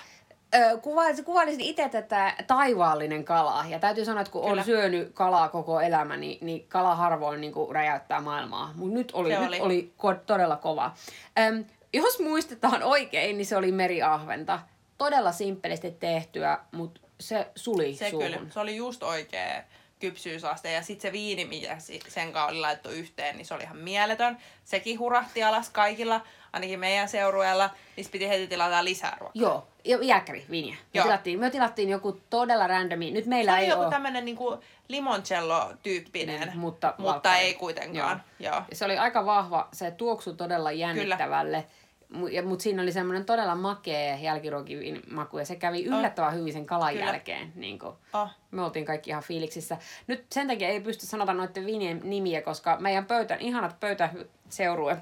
Kuvailisin, 0.82 1.24
kuvailisin 1.24 1.60
itse 1.60 1.88
tätä 1.88 2.34
taivaallinen 2.46 3.24
kala. 3.24 3.64
Ja 3.68 3.78
täytyy 3.78 4.04
sanoa, 4.04 4.20
että 4.20 4.32
kun 4.32 4.42
Kyllä. 4.42 4.60
on 4.60 4.64
syönyt 4.64 5.10
kalaa 5.14 5.48
koko 5.48 5.80
elämä, 5.80 6.16
niin, 6.16 6.38
niin 6.46 6.66
kala 6.68 6.94
harvoin 6.94 7.40
niin 7.40 7.52
kuin 7.52 7.74
räjäyttää 7.74 8.20
maailmaa. 8.20 8.72
Mutta 8.74 8.94
nyt 8.94 9.10
oli, 9.12 9.28
Se 9.30 9.38
nyt 9.38 9.48
oli. 9.48 9.60
oli 9.60 9.92
ko- 9.98 10.20
todella 10.26 10.56
kova. 10.56 10.92
Öm, 11.38 11.64
jos 11.92 12.18
muistetaan 12.20 12.82
oikein, 12.82 13.36
niin 13.38 13.46
se 13.46 13.56
oli 13.56 13.72
meriahventa. 13.72 14.58
Todella 14.98 15.32
simppelisti 15.32 15.90
tehtyä, 15.90 16.58
mutta 16.72 17.00
se 17.20 17.48
suli 17.56 17.94
Se 17.94 18.10
suuhun. 18.10 18.30
kyllä, 18.30 18.40
se 18.50 18.60
oli 18.60 18.76
just 18.76 19.02
oikea 19.02 19.62
kypsyysaste. 20.00 20.72
Ja 20.72 20.82
sitten 20.82 21.02
se 21.08 21.12
viini, 21.12 21.44
mitä 21.44 21.76
sen 22.08 22.32
kanssa 22.32 22.50
oli 22.50 22.60
laitettu 22.60 22.90
yhteen, 22.90 23.36
niin 23.36 23.46
se 23.46 23.54
oli 23.54 23.62
ihan 23.62 23.76
mieletön. 23.76 24.38
Sekin 24.64 24.98
hurahti 24.98 25.42
alas 25.42 25.70
kaikilla, 25.70 26.20
ainakin 26.52 26.80
meidän 26.80 27.08
seurueella. 27.08 27.70
Niistä 27.96 28.12
piti 28.12 28.28
heti 28.28 28.46
tilata 28.46 28.84
lisää 28.84 29.16
ruokaa. 29.20 29.42
Joo, 29.42 29.66
ja 29.84 29.98
jääkäri, 30.02 30.44
vinja. 30.50 30.74
Me 30.94 31.02
tilattiin, 31.02 31.40
me 31.40 31.50
tilattiin 31.50 31.88
joku 31.88 32.20
todella 32.30 32.66
randomi. 32.66 33.10
Nyt 33.10 33.26
meillä 33.26 33.58
ei 33.58 33.68
joku 33.68 33.82
ole... 33.82 33.90
tämmönen 33.90 34.24
niinku 34.24 34.58
limoncello-tyyppinen, 34.88 36.40
Niin, 36.40 36.58
mutta 36.58 36.94
mutta 36.98 37.36
ei 37.36 37.54
kuitenkaan. 37.54 38.22
Joo. 38.38 38.52
Joo. 38.52 38.62
Se 38.72 38.84
oli 38.84 38.98
aika 38.98 39.26
vahva, 39.26 39.68
se 39.72 39.90
tuoksui 39.90 40.34
todella 40.34 40.72
jännittävälle. 40.72 41.64
Mutta 42.12 42.42
mut 42.42 42.60
siinä 42.60 42.82
oli 42.82 42.92
semmoinen 42.92 43.24
todella 43.24 43.54
makea 43.54 44.16
jälkiruokimaku 44.16 45.38
ja 45.38 45.44
se 45.44 45.56
kävi 45.56 45.84
yllättävän 45.84 46.34
hyvin 46.34 46.52
sen 46.52 46.66
kalan 46.66 46.92
Kyllä. 46.92 47.06
jälkeen. 47.06 47.52
Niin 47.54 47.78
kuin. 47.78 47.94
Oh. 48.12 48.28
Me 48.50 48.62
oltiin 48.62 48.84
kaikki 48.84 49.10
ihan 49.10 49.22
fiiliksissä. 49.22 49.76
Nyt 50.06 50.24
sen 50.32 50.48
takia 50.48 50.68
ei 50.68 50.80
pysty 50.80 51.06
sanota 51.06 51.34
noiden 51.34 51.66
viinien 51.66 52.00
nimiä, 52.04 52.42
koska 52.42 52.76
meidän 52.80 53.06
pöytä, 53.06 53.36
ihanat 53.40 53.80
pöytäseurue 53.80 54.96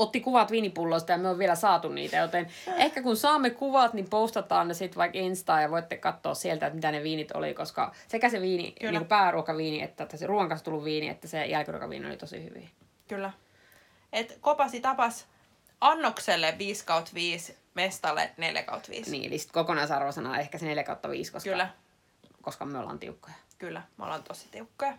otti 0.00 0.20
kuvat 0.20 0.50
viinipulloista 0.50 1.12
ja 1.12 1.18
me 1.18 1.28
on 1.28 1.38
vielä 1.38 1.54
saatu 1.54 1.88
niitä, 1.88 2.16
joten 2.16 2.46
ehkä 2.76 3.02
kun 3.02 3.16
saamme 3.16 3.50
kuvat, 3.50 3.94
niin 3.94 4.10
postataan 4.10 4.68
ne 4.68 4.74
sitten 4.74 4.96
vaikka 4.98 5.18
Instaan 5.18 5.62
ja 5.62 5.70
voitte 5.70 5.96
katsoa 5.96 6.34
sieltä, 6.34 6.66
että 6.66 6.74
mitä 6.74 6.90
ne 6.90 7.02
viinit 7.02 7.32
oli, 7.32 7.54
koska 7.54 7.92
sekä 8.08 8.28
se 8.28 8.40
viini, 8.40 8.72
Kyllä. 8.80 8.98
niin 8.98 9.08
pääruokaviini, 9.08 9.82
että, 9.82 10.02
että 10.02 10.16
se 10.16 10.26
ruoan 10.26 10.48
kanssa 10.48 10.64
tullut 10.64 10.84
viini, 10.84 11.08
että 11.08 11.28
se 11.28 11.46
jälkiruokaviini 11.46 12.06
oli 12.06 12.16
tosi 12.16 12.44
hyviä. 12.44 12.68
Kyllä. 13.08 13.32
Et 14.12 14.38
kopasi 14.40 14.80
tapas 14.80 15.26
annokselle 15.80 16.54
5 16.58 16.84
kautta 16.86 17.10
5, 17.14 17.56
mestalle 17.74 18.30
4 18.36 18.62
kautta 18.62 18.88
5. 18.90 19.10
Niin, 19.10 19.24
eli 19.24 19.38
sit 19.38 19.52
kokonaisarvosana 19.52 20.38
ehkä 20.38 20.58
se 20.58 20.66
4 20.66 20.84
kautta 20.84 21.08
5, 21.10 21.32
koska, 21.32 21.50
Kyllä, 21.50 21.68
koska 22.42 22.64
me 22.64 22.78
ollaan 22.78 22.98
tiukkoja. 22.98 23.34
kyllä. 23.58 23.82
Me 23.98 24.04
ollaan 24.04 24.22
tosi 24.22 24.46
tiukkoja. 24.50 24.92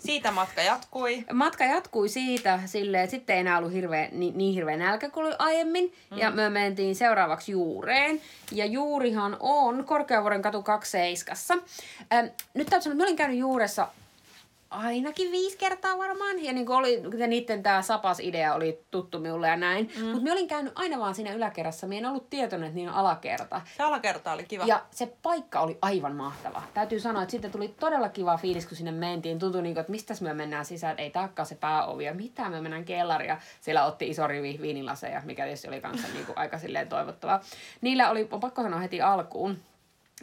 Siitä 0.00 0.30
matka 0.30 0.62
jatkui. 0.62 1.24
Matka 1.32 1.64
jatkui 1.64 2.08
siitä 2.08 2.60
silleen, 2.66 3.04
että 3.04 3.10
sitten 3.10 3.34
ei 3.34 3.40
enää 3.40 3.58
ollut 3.58 3.72
hirveä, 3.72 4.08
niin, 4.12 4.38
niin 4.38 4.54
hirveä 4.54 4.76
nälkä 4.76 5.10
kuin 5.10 5.26
oli 5.26 5.34
aiemmin. 5.38 5.92
Mm. 6.10 6.18
Ja 6.18 6.30
me 6.30 6.50
mentiin 6.50 6.96
seuraavaksi 6.96 7.52
Juureen. 7.52 8.20
Ja 8.52 8.66
Juurihan 8.66 9.36
on 9.40 9.84
Korkeavuoren 9.84 10.42
katu 10.42 10.62
27. 10.62 11.64
Ähm, 12.12 12.26
nyt 12.54 12.66
täytyy 12.66 12.82
sanoa, 12.82 12.92
että 12.92 13.02
mä 13.02 13.04
olin 13.04 13.16
käynyt 13.16 13.38
Juuressa 13.38 13.88
ainakin 14.74 15.32
viisi 15.32 15.58
kertaa 15.58 15.98
varmaan. 15.98 16.44
Ja 16.44 16.52
niin 16.52 16.70
oli, 16.70 17.02
niiden 17.26 17.62
tämä 17.62 17.82
Sapas-idea 17.82 18.54
oli 18.54 18.84
tuttu 18.90 19.20
minulle 19.20 19.48
ja 19.48 19.56
näin. 19.56 19.92
Mm. 19.96 20.04
Mutta 20.04 20.22
minä 20.22 20.32
olin 20.32 20.48
käynyt 20.48 20.72
aina 20.76 20.98
vaan 20.98 21.14
siinä 21.14 21.32
yläkerrassa. 21.32 21.86
Minä 21.86 21.98
en 21.98 22.06
ollut 22.06 22.30
tietoinen, 22.30 22.66
että 22.66 22.76
niin 22.76 22.88
on 22.88 22.94
alakerta. 22.94 23.60
Se 23.76 23.82
alakerta 23.82 24.32
oli 24.32 24.44
kiva. 24.44 24.64
Ja 24.64 24.82
se 24.90 25.12
paikka 25.22 25.60
oli 25.60 25.78
aivan 25.82 26.14
mahtava. 26.14 26.62
Täytyy 26.74 27.00
sanoa, 27.00 27.22
että 27.22 27.30
sitten 27.30 27.50
tuli 27.50 27.68
todella 27.68 28.08
kiva 28.08 28.36
fiilis, 28.36 28.66
kun 28.66 28.76
sinne 28.76 28.92
mentiin. 28.92 29.38
Tuntui 29.38 29.62
niin 29.62 29.74
kuin, 29.74 29.80
että 29.80 29.90
mistä 29.90 30.14
me 30.20 30.34
mennään 30.34 30.64
sisään, 30.64 30.90
että 30.90 31.02
ei 31.02 31.10
taakkaa 31.10 31.44
se 31.44 31.54
pääovi 31.54 32.04
ja 32.04 32.14
mitä 32.14 32.50
me 32.50 32.60
mennään 32.60 32.84
kellaria. 32.84 33.38
Siellä 33.60 33.84
otti 33.84 34.08
iso 34.08 34.26
rivi 34.26 34.58
viinilaseja, 34.62 35.22
mikä 35.24 35.44
tietysti 35.44 35.68
oli 35.68 35.80
kanssa 35.80 36.08
niin 36.14 36.26
kuin 36.26 36.38
aika 36.38 36.58
silleen 36.58 36.88
toivottavaa. 36.88 37.40
Niillä 37.80 38.10
oli, 38.10 38.28
on 38.30 38.40
pakko 38.40 38.62
sanoa 38.62 38.80
heti 38.80 39.02
alkuun, 39.02 39.58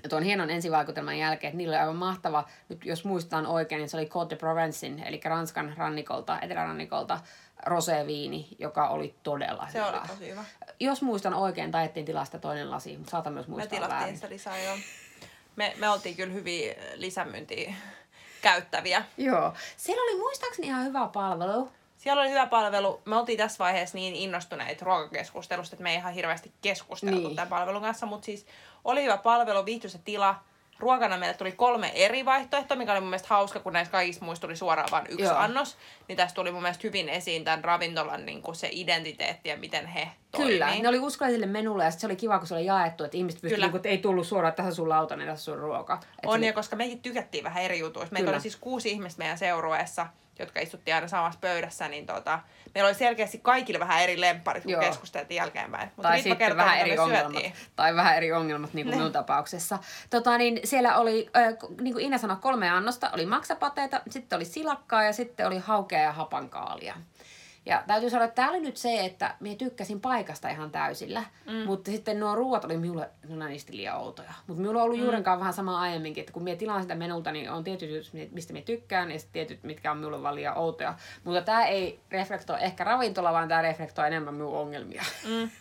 tuon 0.09 0.23
hienon 0.23 0.49
ensivaikutelman 0.49 1.17
jälkeen, 1.17 1.49
että 1.49 1.57
niillä 1.57 1.73
oli 1.75 1.81
aivan 1.81 1.95
mahtava, 1.95 2.47
nyt 2.69 2.85
jos 2.85 3.05
muistan 3.05 3.45
oikein, 3.45 3.79
niin 3.79 3.89
se 3.89 3.97
oli 3.97 4.05
Côte 4.13 4.29
de 4.29 4.35
Provencein, 4.35 5.03
eli 5.03 5.21
Ranskan 5.25 5.73
rannikolta, 5.77 6.39
etelärannikolta, 6.41 7.19
roseviini, 7.65 8.47
joka 8.59 8.87
oli 8.89 9.15
todella 9.23 9.67
se 9.71 9.77
hyvä. 9.79 9.89
oli 9.89 10.07
tosi 10.07 10.29
hyvä. 10.29 10.43
Jos 10.79 11.01
muistan 11.01 11.33
oikein, 11.33 11.71
taidettiin 11.71 12.05
tilasta 12.05 12.39
toinen 12.39 12.71
lasi, 12.71 12.97
mutta 12.97 13.11
saatan 13.11 13.33
myös 13.33 13.47
Me 13.47 13.51
muistaa 13.51 13.69
tilattiin 13.69 13.99
väärin. 13.99 14.15
sitä 14.15 14.29
lisää 14.29 14.59
jo. 14.63 14.71
Me, 15.55 15.73
me 15.77 15.89
oltiin 15.89 16.15
kyllä 16.15 16.33
hyvin 16.33 16.75
lisämyyntiä 16.95 17.73
käyttäviä. 18.41 19.05
Joo. 19.17 19.53
Siellä 19.77 20.03
oli 20.03 20.19
muistaakseni 20.19 20.67
ihan 20.67 20.85
hyvä 20.85 21.07
palvelu. 21.13 21.71
Siellä 22.01 22.21
oli 22.21 22.29
hyvä 22.29 22.45
palvelu. 22.47 23.01
Me 23.05 23.15
oltiin 23.15 23.37
tässä 23.37 23.63
vaiheessa 23.63 23.97
niin 23.97 24.15
innostuneita 24.15 24.85
ruokakeskustelusta, 24.85 25.75
että 25.75 25.83
me 25.83 25.89
ei 25.91 25.95
ihan 25.95 26.13
hirveästi 26.13 26.51
keskusteltu 26.61 27.15
Niin. 27.15 27.23
niin. 27.27 27.35
tämän 27.35 27.49
palvelun 27.49 27.81
kanssa, 27.81 28.05
mutta 28.05 28.25
siis 28.25 28.45
oli 28.85 29.03
hyvä 29.03 29.17
palvelu, 29.17 29.65
viihtyisä 29.65 29.99
tila. 30.05 30.35
Ruokana 30.79 31.17
meille 31.17 31.37
tuli 31.37 31.51
kolme 31.51 31.91
eri 31.95 32.25
vaihtoehtoa, 32.25 32.77
mikä 32.77 32.91
oli 32.91 32.99
mun 33.01 33.09
mielestä 33.09 33.27
hauska, 33.29 33.59
kun 33.59 33.73
näissä 33.73 33.91
kaikissa 33.91 34.25
muista 34.25 34.47
tuli 34.47 34.55
suoraan 34.55 34.89
vain 34.91 35.05
yksi 35.09 35.23
Joo. 35.25 35.35
Annos. 35.37 35.77
Niin 36.07 36.17
tässä 36.17 36.35
tuli 36.35 36.51
mun 36.51 36.61
mielestä 36.61 36.87
hyvin 36.87 37.09
esiin 37.09 37.43
tämän 37.43 37.63
ravintolan 37.63 38.25
niin 38.25 38.41
kuin 38.41 38.55
se 38.55 38.69
identiteetti 38.71 39.49
ja 39.49 39.57
miten 39.57 39.87
he 39.87 40.07
Kyllä, 40.37 40.65
toimii. 40.65 40.81
ne 40.81 40.89
oli 40.89 40.99
uskollisille 40.99 41.45
menulle 41.45 41.83
ja 41.83 41.91
se 41.91 42.05
oli 42.05 42.15
kiva, 42.15 42.37
kun 42.37 42.47
se 42.47 42.53
oli 42.55 42.65
jaettu, 42.65 43.03
että 43.03 43.17
ihmiset 43.17 43.41
pystyivät, 43.41 43.55
Kyllä. 43.55 43.67
niin 43.67 43.75
että 43.75 43.89
ei 43.89 43.97
tullut 43.97 44.27
suoraan, 44.27 44.53
tässä 44.53 44.71
sun 44.75 44.89
lautanen, 44.89 45.27
tässä 45.27 45.51
on 45.51 45.57
sun 45.57 45.63
ruoka. 45.63 45.93
Et 46.23 46.29
On, 46.29 46.39
se 46.39 46.45
ja 46.45 46.53
koska 46.53 46.75
mekin 46.75 47.01
tykättiin 47.01 47.43
vähän 47.43 47.63
eri 47.63 47.79
jutuista. 47.79 48.13
Meitä 48.13 48.25
Kyllä. 48.25 48.35
oli 48.35 48.41
siis 48.41 48.55
kuusi 48.55 48.91
ihmistä 48.91 49.19
meidän 49.19 49.37
seurueessa, 49.37 50.07
jotka 50.41 50.59
istuttiin 50.59 50.95
aina 50.95 51.07
samassa 51.07 51.39
pöydässä, 51.39 51.87
niin 51.87 52.05
tota, 52.05 52.39
meillä 52.75 52.87
oli 52.87 52.95
selkeästi 52.95 53.37
kaikille 53.37 53.79
vähän 53.79 54.01
eri 54.01 54.21
lempparit, 54.21 54.63
kun 54.63 54.71
Joo. 54.71 54.81
keskusteltiin 54.81 55.35
jälkeenpäin. 55.35 55.91
Mutta 55.95 56.09
tai 56.09 56.17
sitten 56.17 56.37
kertoo, 56.37 56.57
vähän 56.57 56.79
eri 56.79 56.99
ongelmat. 56.99 57.31
syötiin. 57.31 57.53
Tai 57.75 57.95
vähän 57.95 58.17
eri 58.17 58.31
ongelmat, 58.31 58.73
niin 58.73 58.85
kuin 58.87 58.97
minun 58.97 59.11
tapauksessa. 59.11 59.79
Tota, 60.09 60.37
niin 60.37 60.59
siellä 60.63 60.97
oli, 60.97 61.29
äh, 61.37 61.53
niin 61.81 61.93
kuin 61.93 62.05
Ina 62.05 62.17
sanoi, 62.17 62.37
kolme 62.41 62.69
annosta. 62.69 63.09
Oli 63.13 63.25
maksapateita, 63.25 64.01
sitten 64.09 64.35
oli 64.35 64.45
silakkaa 64.45 65.03
ja 65.03 65.13
sitten 65.13 65.47
oli 65.47 65.57
haukea 65.57 65.99
ja 65.99 66.11
hapankaalia. 66.11 66.95
Ja 67.65 67.83
täytyy 67.87 68.09
sanoa, 68.09 68.25
että 68.25 68.35
tämä 68.35 68.49
oli 68.49 68.59
nyt 68.59 68.77
se, 68.77 69.05
että 69.05 69.35
minä 69.39 69.55
tykkäsin 69.55 70.01
paikasta 70.01 70.49
ihan 70.49 70.71
täysillä. 70.71 71.23
Mm. 71.45 71.65
Mutta 71.65 71.91
sitten 71.91 72.19
nuo 72.19 72.35
ruuat 72.35 72.65
oli 72.65 72.77
minulle, 72.77 73.09
no 73.27 73.47
niistä 73.47 73.73
liian 73.73 73.97
outoja. 73.97 74.33
Mutta 74.47 74.61
minulla 74.61 74.79
on 74.79 74.85
ollut 74.85 74.97
mm. 74.97 75.03
juurenkaan 75.03 75.39
vähän 75.39 75.53
sama 75.53 75.81
aiemminkin, 75.81 76.21
että 76.21 76.33
kun 76.33 76.43
minä 76.43 76.57
tilaan 76.57 76.81
sitä 76.81 76.95
menulta, 76.95 77.31
niin 77.31 77.51
on 77.51 77.63
tietyt, 77.63 78.11
mistä 78.31 78.53
minä 78.53 78.65
tykkään, 78.65 79.11
ja 79.11 79.19
sitten 79.19 79.33
tietyt, 79.33 79.63
mitkä 79.63 79.91
on 79.91 79.97
minulle 79.97 80.23
vaan 80.23 80.35
liian 80.35 80.57
outoja. 80.57 80.93
Mutta 81.23 81.41
tämä 81.41 81.65
ei 81.65 81.99
reflektoi 82.11 82.57
ehkä 82.63 82.83
ravintola, 82.83 83.33
vaan 83.33 83.47
tämä 83.47 83.61
reflektoi 83.61 84.07
enemmän 84.07 84.33
minun 84.33 84.57
ongelmia. 84.57 85.03
Mm. 85.27 85.49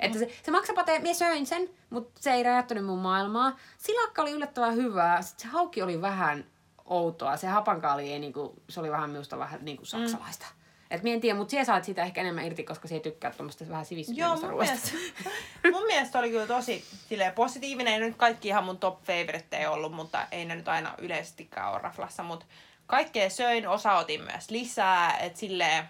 Että 0.00 0.18
se, 0.18 0.28
se 0.42 0.50
maksapate, 0.50 0.98
minä 0.98 1.14
söin 1.14 1.46
sen, 1.46 1.70
mutta 1.90 2.20
se 2.20 2.32
ei 2.32 2.42
räjähtänyt 2.42 2.84
mun 2.84 2.98
maailmaa. 2.98 3.56
Silakka 3.78 4.22
oli 4.22 4.30
yllättävän 4.30 4.74
hyvää, 4.74 5.22
sit 5.22 5.38
se 5.38 5.48
hauki 5.48 5.82
oli 5.82 6.02
vähän 6.02 6.44
outoa. 6.84 7.36
Se 7.36 7.46
hapankaali 7.46 8.12
ei 8.12 8.18
niinku, 8.18 8.54
se 8.68 8.80
oli 8.80 8.90
vähän 8.90 9.10
minusta 9.10 9.38
vähän 9.38 9.64
niinku 9.64 9.84
saksalaista. 9.84 10.46
Mm. 10.50 10.57
Et 10.90 11.02
minä 11.02 11.14
en 11.14 11.20
tiedä, 11.20 11.38
mutta 11.38 11.50
siellä 11.50 11.64
saat 11.64 11.84
siitä 11.84 12.02
ehkä 12.02 12.20
enemmän 12.20 12.44
irti, 12.44 12.64
koska 12.64 12.88
se 12.88 13.00
tykkää 13.00 13.30
tuommoista 13.30 13.68
vähän 13.68 13.80
Joo, 13.80 13.84
sivistyneestä 13.84 14.46
mun 14.46 14.50
ruoasta. 14.50 14.74
mielestä, 14.92 15.30
mun 15.78 15.86
mielestä 15.86 16.18
oli 16.18 16.30
kyllä 16.30 16.46
tosi 16.46 16.84
silleen, 17.08 17.32
positiivinen. 17.32 17.94
Ei 17.94 18.00
nyt 18.00 18.16
kaikki 18.16 18.48
ihan 18.48 18.64
mun 18.64 18.78
top 18.78 19.04
favorite 19.04 19.68
ollut, 19.68 19.92
mutta 19.92 20.26
ei 20.32 20.44
ne 20.44 20.56
nyt 20.56 20.68
aina 20.68 20.94
yleisestikään 20.98 21.70
ole 21.70 21.78
raflassa. 21.78 22.22
Mutta 22.22 22.46
kaikkea 22.86 23.30
söin, 23.30 23.68
osa 23.68 23.92
otin 23.92 24.22
myös 24.22 24.50
lisää. 24.50 25.16
että 25.18 25.38
silleen, 25.38 25.84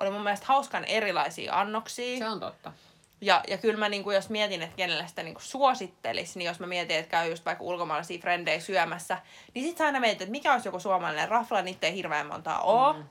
oli 0.00 0.10
mun 0.10 0.22
mielestä 0.22 0.46
hauskan 0.46 0.84
erilaisia 0.84 1.60
annoksia. 1.60 2.18
Se 2.18 2.28
on 2.28 2.40
totta. 2.40 2.72
Ja, 3.20 3.40
ja 3.48 3.58
kyllä 3.58 3.78
mä 3.78 3.88
niinku, 3.88 4.10
jos 4.10 4.28
mietin, 4.28 4.62
että 4.62 4.76
kenelle 4.76 5.08
sitä 5.08 5.22
niinku 5.22 5.40
suosittelisi, 5.40 6.38
niin 6.38 6.46
jos 6.46 6.60
mä 6.60 6.66
mietin, 6.66 6.96
että 6.96 7.10
käy 7.10 7.30
just 7.30 7.44
vaikka 7.44 7.64
ulkomaalaisia 7.64 8.18
frendejä 8.18 8.60
syömässä, 8.60 9.18
niin 9.54 9.64
sit 9.64 9.78
sä 9.78 9.84
aina 9.84 10.00
mietit, 10.00 10.22
että 10.22 10.32
mikä 10.32 10.52
olisi 10.52 10.68
joku 10.68 10.80
suomalainen 10.80 11.28
rafla, 11.28 11.62
niitä 11.62 11.86
ei 11.86 11.94
hirveän 11.94 12.26
montaa 12.26 12.60
oo. 12.60 12.92
Mm. 12.92 13.04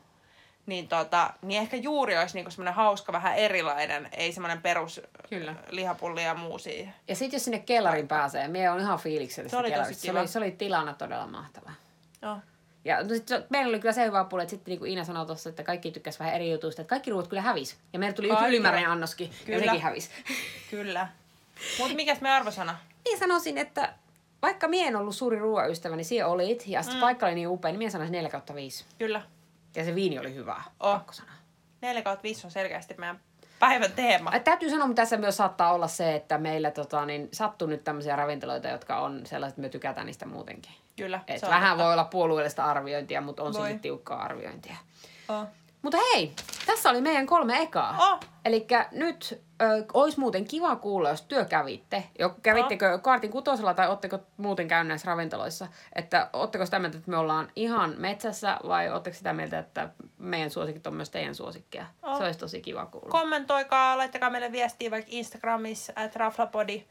Niin, 0.65 0.87
tota, 0.87 1.33
niin 1.41 1.61
ehkä 1.61 1.77
juuri 1.77 2.17
olisi 2.17 2.35
niinku 2.35 2.51
semmoinen 2.51 2.73
hauska, 2.73 3.11
vähän 3.11 3.35
erilainen, 3.35 4.09
ei 4.11 4.31
semmoinen 4.31 4.61
perus 4.61 5.01
Kyllä. 5.29 5.55
lihapulli 5.69 6.23
ja 6.23 6.35
muusia. 6.35 6.91
Ja 7.07 7.15
sitten 7.15 7.37
jos 7.37 7.45
sinne 7.45 7.59
kellarin 7.59 8.07
pääsee, 8.07 8.47
minä 8.47 8.73
on 8.73 8.79
ihan 8.79 8.99
fiiliksellä 8.99 9.49
Se 9.49 9.57
oli 9.57 9.71
kellarista. 9.71 10.03
Se 10.03 10.11
oli, 10.11 10.27
se 10.27 10.37
oli 10.37 10.51
tilana 10.51 10.93
todella 10.93 11.27
mahtava. 11.27 11.71
Joo. 12.21 12.37
Ja 12.85 13.03
no 13.03 13.09
sit, 13.09 13.27
se- 13.27 13.43
meillä 13.49 13.69
oli 13.69 13.79
kyllä 13.79 13.93
se 13.93 14.05
hyvä 14.05 14.23
puoli, 14.23 14.43
että 14.43 14.49
sitten 14.49 14.71
niin 14.71 14.79
kuin 14.79 14.91
Ina 14.91 15.03
sanoi 15.03 15.25
tuossa, 15.25 15.49
että 15.49 15.63
kaikki 15.63 15.91
tykkäs 15.91 16.19
vähän 16.19 16.33
eri 16.33 16.51
jutuista, 16.51 16.81
että 16.81 16.89
kaikki 16.89 17.11
ruuat 17.11 17.27
kyllä 17.27 17.41
hävis. 17.41 17.77
Ja 17.93 17.99
meillä 17.99 18.15
tuli 18.15 18.29
yksi 18.29 18.45
ylimääräinen 18.45 18.89
annoskin, 18.91 19.27
ja 19.27 19.45
Kyllä. 19.45 19.65
sekin 19.65 19.81
hävisi. 19.81 20.09
Kyllä. 20.71 21.07
Mutta 21.79 21.95
mikäs 21.95 22.21
me 22.21 22.29
arvosana? 22.29 22.77
Niin 23.05 23.19
sanoisin, 23.19 23.57
että 23.57 23.93
vaikka 24.41 24.67
mie 24.67 24.87
en 24.87 24.95
ollut 24.95 25.15
suuri 25.15 25.39
ruoaystävä, 25.39 25.95
niin 25.95 26.05
siellä 26.05 26.31
olit, 26.31 26.63
ja 26.67 26.81
sitten 26.81 26.97
mm. 26.97 27.01
paikka 27.01 27.25
oli 27.25 27.35
niin 27.35 27.47
upea, 27.47 27.71
niin 27.71 27.79
mie 27.79 27.89
sanoisin 27.89 28.11
4 28.11 28.29
kautta 28.29 28.55
5. 28.55 28.85
Kyllä. 28.97 29.21
Ja 29.75 29.85
se 29.85 29.95
viini 29.95 30.19
oli 30.19 30.33
hyvä, 30.35 30.61
Oh. 30.79 30.93
pakko 30.93 31.13
sanoa. 31.13 31.33
4 31.81 32.01
kautta 32.01 32.23
5 32.23 32.47
on 32.47 32.51
selkeästi 32.51 32.95
meidän 32.97 33.19
päivän 33.59 33.91
teema. 33.91 34.31
Äh, 34.35 34.41
Täytyy 34.43 34.69
sanoa, 34.69 34.85
että 34.85 35.01
tässä 35.01 35.17
myös 35.17 35.37
saattaa 35.37 35.73
olla 35.73 35.87
se, 35.87 36.15
että 36.15 36.37
meillä 36.37 36.71
tota, 36.71 37.05
niin, 37.05 37.29
sattuu 37.33 37.67
nyt 37.67 37.83
tämmöisiä 37.83 38.15
ravintoloita, 38.15 38.67
jotka 38.67 38.97
on 38.99 39.25
sellaiset, 39.25 39.53
että 39.53 39.61
me 39.61 39.69
tykätään 39.69 40.05
niistä 40.05 40.25
muutenkin. 40.25 40.71
Kyllä. 40.97 41.19
Et 41.27 41.41
vähän 41.41 41.69
totta. 41.69 41.83
voi 41.83 41.93
olla 41.93 42.03
puolueellista 42.03 42.65
arviointia, 42.65 43.21
mutta 43.21 43.43
on 43.43 43.53
Voi. 43.53 43.67
silti 43.67 43.79
tiukkaa 43.81 44.23
arviointia. 44.23 44.75
Oh. 45.29 45.47
Mutta 45.81 45.97
hei, 46.13 46.33
tässä 46.65 46.89
oli 46.89 47.01
meidän 47.01 47.25
kolme 47.25 47.61
ekaa. 47.61 47.95
Oh. 47.99 48.19
Eli 48.45 48.67
nyt 48.91 49.41
ö, 49.61 49.65
olisi 49.93 50.19
muuten 50.19 50.45
kiva 50.45 50.75
kuulla, 50.75 51.09
jos 51.09 51.21
työ 51.21 51.45
kävitte. 51.45 52.03
Jo, 52.19 52.35
kävittekö 52.43 52.99
kaartin 52.99 53.31
kutosella 53.31 53.73
tai 53.73 53.89
ootteko 53.89 54.19
muuten 54.37 54.67
käynyt 54.67 54.87
näissä 54.87 55.11
ravintoloissa? 55.11 55.67
Että 55.95 56.29
ootteko 56.33 56.65
sitä 56.65 56.79
mieltä, 56.79 56.97
että 56.97 57.11
me 57.11 57.17
ollaan 57.17 57.51
ihan 57.55 57.95
metsässä 57.97 58.57
vai 58.67 58.89
ootteko 58.91 59.17
sitä 59.17 59.33
mieltä, 59.33 59.59
että 59.59 59.89
meidän 60.17 60.49
suosikit 60.49 60.87
on 60.87 60.93
myös 60.93 61.09
teidän 61.09 61.35
suosikkeja? 61.35 61.85
Oh. 62.03 62.17
Se 62.17 62.23
olisi 62.23 62.39
tosi 62.39 62.61
kiva 62.61 62.85
kuulla. 62.85 63.09
kommentoikaa, 63.09 63.97
laittakaa 63.97 64.29
meille 64.29 64.51
viestiä 64.51 64.91
vaikka 64.91 65.11
Instagramissa, 65.13 65.93
at 65.95 66.15
raflapodi. 66.15 66.83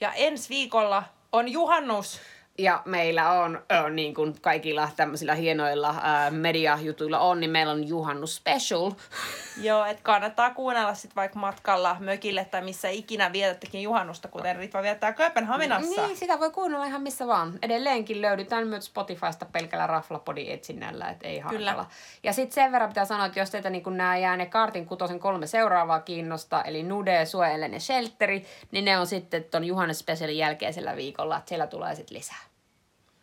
Ja 0.00 0.12
ensi 0.12 0.48
viikolla 0.48 1.02
on 1.32 1.48
juhannus. 1.48 2.20
Ja 2.58 2.82
meillä 2.84 3.30
on, 3.30 3.62
niin 3.90 4.14
kuin 4.14 4.40
kaikilla 4.40 4.88
tämmöisillä 4.96 5.34
hienoilla 5.34 5.94
mediajutuilla 6.30 7.18
on, 7.18 7.40
niin 7.40 7.50
meillä 7.50 7.72
on 7.72 7.88
juhannus 7.88 8.36
special. 8.36 8.90
Joo, 9.62 9.84
että 9.84 10.02
kannattaa 10.02 10.54
kuunnella 10.54 10.94
sitten 10.94 11.16
vaikka 11.16 11.38
matkalla 11.38 11.96
mökille 12.00 12.44
tai 12.44 12.62
missä 12.62 12.88
ikinä 12.88 13.32
vietättekin 13.32 13.82
juhannusta, 13.82 14.28
kuten 14.28 14.56
Ritva 14.56 14.82
viettää 14.82 15.12
Kööpenhaminassa. 15.12 16.06
Niin, 16.06 16.16
sitä 16.16 16.40
voi 16.40 16.50
kuunnella 16.50 16.86
ihan 16.86 17.02
missä 17.02 17.26
vaan. 17.26 17.58
Edelleenkin 17.62 18.22
löydetään 18.22 18.66
myös 18.66 18.84
Spotifysta 18.84 19.46
pelkällä 19.52 19.86
Raflapodin 19.86 20.52
etsinnällä, 20.52 21.10
että 21.10 21.28
ei 21.28 21.42
Kyllä. 21.48 21.70
hankala. 21.70 21.90
Ja 22.22 22.32
sitten 22.32 22.54
sen 22.54 22.72
verran 22.72 22.88
pitää 22.88 23.04
sanoa, 23.04 23.26
että 23.26 23.40
jos 23.40 23.50
teitä 23.50 23.70
niin 23.70 23.82
nämä 23.86 24.16
jää 24.16 24.36
ne 24.36 24.46
Kartin 24.46 24.86
kutosen 24.86 25.20
kolme 25.20 25.46
seuraavaa 25.46 26.00
kiinnosta, 26.00 26.62
eli 26.62 26.82
Nude, 26.82 27.26
Suojelen 27.26 27.72
ja 27.72 27.80
Shelteri, 27.80 28.46
niin 28.70 28.84
ne 28.84 28.98
on 28.98 29.06
sitten 29.06 29.44
ton 29.44 29.64
Juhannes 29.64 29.98
Specialin 29.98 30.38
jälkeisellä 30.38 30.96
viikolla, 30.96 31.36
että 31.36 31.48
siellä 31.48 31.66
tulee 31.66 31.94
sitten 31.94 32.18
lisää. 32.18 32.41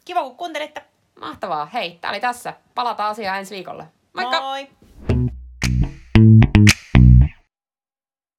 Kiva, 0.10 0.24
kun 0.24 0.36
kuuntelitte. 0.36 0.82
Mahtavaa. 1.20 1.66
Hei, 1.66 1.98
tää 2.02 2.12
oli 2.12 2.20
tässä. 2.20 2.54
Palataan 2.76 3.12
asiaan 3.12 3.38
ensi 3.38 3.56
viikolla. 3.56 3.86
Moikka! 4.14 4.42
Moi! 4.42 4.68